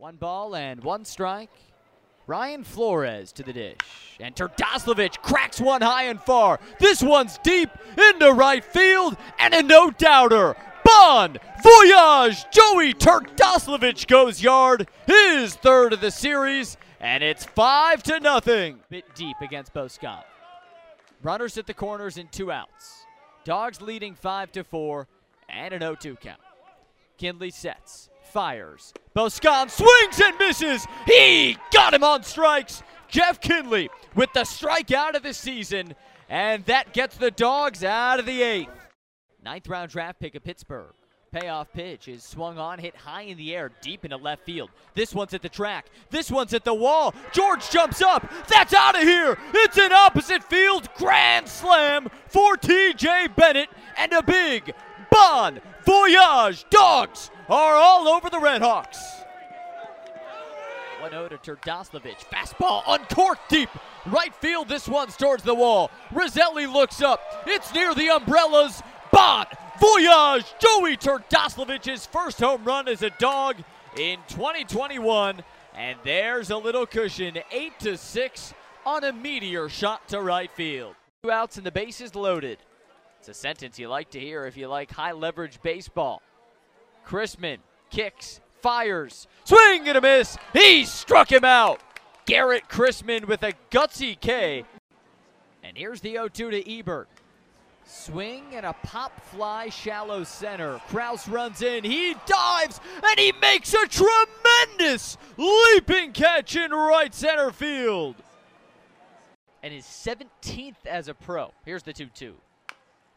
One 0.00 0.16
ball 0.16 0.56
and 0.56 0.82
one 0.82 1.04
strike. 1.04 1.50
Ryan 2.26 2.64
Flores 2.64 3.32
to 3.32 3.42
the 3.42 3.52
dish. 3.52 3.76
And 4.18 4.34
Terdoslavich 4.34 5.20
cracks 5.20 5.60
one 5.60 5.82
high 5.82 6.04
and 6.04 6.18
far. 6.18 6.58
This 6.78 7.02
one's 7.02 7.36
deep 7.42 7.68
into 7.98 8.32
right 8.32 8.64
field 8.64 9.18
and 9.38 9.52
a 9.52 9.62
no 9.62 9.90
doubter. 9.90 10.56
Bon 10.86 11.36
Voyage! 11.62 12.46
Joey 12.50 12.94
Terdoslavich 12.94 14.06
goes 14.06 14.40
yard, 14.40 14.88
his 15.06 15.54
third 15.56 15.92
of 15.92 16.00
the 16.00 16.10
series, 16.10 16.78
and 16.98 17.22
it's 17.22 17.44
five 17.44 18.02
to 18.04 18.20
nothing. 18.20 18.80
Bit 18.88 19.14
deep 19.14 19.36
against 19.42 19.74
Boscon. 19.74 20.24
Runners 21.22 21.58
at 21.58 21.66
the 21.66 21.74
corners 21.74 22.16
and 22.16 22.32
two 22.32 22.50
outs. 22.50 23.04
Dogs 23.44 23.82
leading 23.82 24.14
five 24.14 24.50
to 24.52 24.64
four, 24.64 25.08
and 25.50 25.74
an 25.74 25.82
0-2 25.82 26.18
count. 26.18 26.40
Kinley 27.18 27.50
sets, 27.50 28.08
fires. 28.30 28.92
Boscon 29.14 29.70
swings 29.70 30.20
and 30.20 30.38
misses. 30.38 30.86
He 31.06 31.56
got 31.72 31.94
him 31.94 32.04
on 32.04 32.22
strikes. 32.22 32.82
Jeff 33.08 33.40
Kinley 33.40 33.90
with 34.14 34.32
the 34.32 34.40
strikeout 34.40 35.16
of 35.16 35.22
the 35.22 35.34
season, 35.34 35.94
and 36.28 36.64
that 36.66 36.92
gets 36.92 37.16
the 37.16 37.30
Dogs 37.30 37.82
out 37.82 38.20
of 38.20 38.26
the 38.26 38.42
eighth. 38.42 38.70
Ninth 39.42 39.68
round 39.68 39.90
draft 39.90 40.20
pick 40.20 40.34
of 40.34 40.44
Pittsburgh. 40.44 40.94
Payoff 41.32 41.72
pitch 41.72 42.08
is 42.08 42.24
swung 42.24 42.58
on, 42.58 42.80
hit 42.80 42.96
high 42.96 43.22
in 43.22 43.38
the 43.38 43.54
air, 43.54 43.70
deep 43.82 44.04
into 44.04 44.16
left 44.16 44.44
field. 44.44 44.68
This 44.94 45.14
one's 45.14 45.32
at 45.32 45.42
the 45.42 45.48
track. 45.48 45.86
This 46.10 46.28
one's 46.28 46.52
at 46.54 46.64
the 46.64 46.74
wall. 46.74 47.14
George 47.30 47.70
jumps 47.70 48.02
up. 48.02 48.28
That's 48.48 48.74
out 48.74 48.96
of 48.96 49.02
here. 49.02 49.38
It's 49.54 49.78
an 49.78 49.92
opposite 49.92 50.42
field 50.42 50.88
grand 50.96 51.48
slam 51.48 52.08
for 52.26 52.56
TJ 52.56 53.36
Bennett 53.36 53.68
and 53.96 54.12
a 54.12 54.24
big 54.24 54.74
Bon 55.10 55.60
Voyage. 55.84 56.64
Dogs 56.70 57.30
are 57.48 57.74
all 57.74 58.08
over 58.08 58.30
the 58.30 58.38
Redhawks. 58.38 58.98
1 61.00 61.10
0 61.10 61.28
to 61.28 61.38
Terdoslavich. 61.38 62.24
Fastball 62.30 62.82
uncorked 62.86 63.48
deep. 63.48 63.70
Right 64.06 64.34
field. 64.34 64.68
This 64.68 64.86
one's 64.86 65.16
towards 65.16 65.42
the 65.42 65.54
wall. 65.54 65.90
Roselli 66.12 66.66
looks 66.66 67.00
up. 67.02 67.20
It's 67.46 67.72
near 67.72 67.94
the 67.94 68.10
umbrellas. 68.10 68.82
Bon 69.10 69.46
Voyage! 69.80 70.44
Joey 70.58 70.96
Terdoslavich's 70.98 72.04
first 72.04 72.38
home 72.38 72.64
run 72.64 72.86
as 72.86 73.02
a 73.02 73.10
dog 73.18 73.56
in 73.96 74.18
2021. 74.28 75.42
And 75.74 75.98
there's 76.04 76.50
a 76.50 76.56
little 76.56 76.84
cushion. 76.84 77.38
8 77.50 77.78
to 77.80 77.96
6 77.96 78.54
on 78.84 79.04
a 79.04 79.12
meteor 79.12 79.70
shot 79.70 80.06
to 80.08 80.20
right 80.20 80.50
field. 80.52 80.94
Two 81.22 81.30
outs 81.30 81.56
and 81.56 81.64
the 81.64 81.72
bases 81.72 82.14
loaded. 82.14 82.58
It's 83.20 83.28
a 83.28 83.34
sentence 83.34 83.78
you 83.78 83.86
like 83.86 84.08
to 84.12 84.18
hear 84.18 84.46
if 84.46 84.56
you 84.56 84.66
like 84.66 84.90
high 84.90 85.12
leverage 85.12 85.60
baseball. 85.60 86.22
Chrisman 87.06 87.58
kicks, 87.90 88.40
fires, 88.62 89.28
swing 89.44 89.86
and 89.86 89.98
a 89.98 90.00
miss. 90.00 90.38
He 90.54 90.86
struck 90.86 91.30
him 91.30 91.44
out. 91.44 91.82
Garrett 92.24 92.66
Chrisman 92.70 93.26
with 93.26 93.42
a 93.42 93.52
gutsy 93.70 94.18
K. 94.18 94.64
And 95.62 95.76
here's 95.76 96.00
the 96.00 96.12
0 96.12 96.28
2 96.28 96.50
to 96.50 96.78
Ebert. 96.78 97.08
Swing 97.84 98.44
and 98.54 98.64
a 98.64 98.72
pop 98.84 99.20
fly 99.26 99.68
shallow 99.68 100.24
center. 100.24 100.80
Kraus 100.88 101.28
runs 101.28 101.60
in. 101.60 101.84
He 101.84 102.14
dives 102.24 102.80
and 103.06 103.18
he 103.18 103.34
makes 103.42 103.74
a 103.74 103.86
tremendous 103.86 105.18
leaping 105.36 106.12
catch 106.12 106.56
in 106.56 106.70
right 106.70 107.14
center 107.14 107.50
field. 107.50 108.16
And 109.62 109.74
his 109.74 109.84
17th 109.84 110.86
as 110.86 111.08
a 111.08 111.12
pro. 111.12 111.52
Here's 111.66 111.82
the 111.82 111.92
2 111.92 112.06
2. 112.06 112.34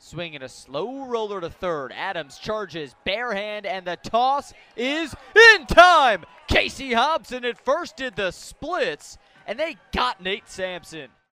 Swing 0.05 0.35
and 0.35 0.43
a 0.43 0.49
slow 0.49 1.05
roller 1.05 1.39
to 1.39 1.49
third. 1.49 1.93
Adams 1.95 2.37
charges 2.37 2.93
bare 3.05 3.33
hand 3.33 3.65
and 3.65 3.87
the 3.87 3.95
toss 3.95 4.53
is 4.75 5.15
in 5.33 5.65
time. 5.65 6.25
Casey 6.49 6.91
Hobson 6.91 7.45
at 7.45 7.57
first 7.57 7.95
did 7.95 8.17
the 8.17 8.31
splits 8.31 9.17
and 9.47 9.57
they 9.57 9.77
got 9.93 10.21
Nate 10.21 10.49
Sampson. 10.49 11.07